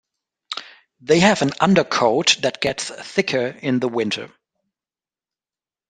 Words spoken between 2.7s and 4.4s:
thicker in the winter.